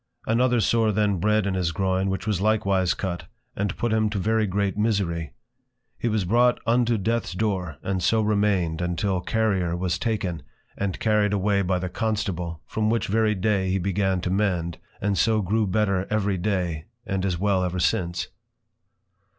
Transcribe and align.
Another 0.25 0.59
Sore 0.59 0.91
then 0.91 1.17
bred 1.19 1.45
in 1.45 1.53
his 1.53 1.71
Groin, 1.71 2.09
which 2.09 2.25
was 2.25 2.41
likewise 2.41 2.95
cut, 2.95 3.25
and 3.55 3.77
put 3.77 3.93
him 3.93 4.09
to 4.09 4.17
very 4.17 4.47
great 4.47 4.75
Misery: 4.75 5.31
He 5.99 6.07
was 6.07 6.25
brought 6.25 6.59
unto 6.65 6.97
Death's 6.97 7.33
Door, 7.33 7.77
and 7.83 8.01
so 8.01 8.19
remained 8.23 8.81
until 8.81 9.21
Carrier 9.21 9.77
was 9.77 9.99
taken, 9.99 10.41
and 10.75 10.99
carried 10.99 11.33
away 11.33 11.61
by 11.61 11.77
the 11.77 11.87
Constable, 11.87 12.63
from 12.65 12.89
which 12.89 13.05
very 13.09 13.35
Day 13.35 13.69
he 13.69 13.77
began 13.77 14.21
to 14.21 14.31
mend, 14.31 14.79
and 14.99 15.19
so 15.19 15.39
grew 15.43 15.67
better 15.67 16.07
every 16.09 16.39
Day, 16.39 16.85
and 17.05 17.23
is 17.23 17.37
well 17.37 17.63
ever 17.63 17.79
since. 17.79 18.29